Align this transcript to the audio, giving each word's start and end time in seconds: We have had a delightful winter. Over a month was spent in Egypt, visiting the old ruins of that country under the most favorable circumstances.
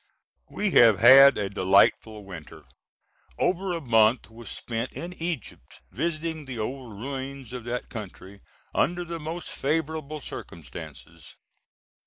We 0.49 0.71
have 0.71 0.97
had 0.97 1.37
a 1.37 1.47
delightful 1.47 2.25
winter. 2.25 2.65
Over 3.37 3.73
a 3.75 3.81
month 3.81 4.31
was 4.31 4.49
spent 4.49 4.93
in 4.93 5.13
Egypt, 5.21 5.81
visiting 5.91 6.45
the 6.45 6.57
old 6.57 6.93
ruins 6.99 7.53
of 7.53 7.65
that 7.65 7.89
country 7.89 8.41
under 8.73 9.05
the 9.05 9.19
most 9.19 9.51
favorable 9.51 10.19
circumstances. 10.19 11.35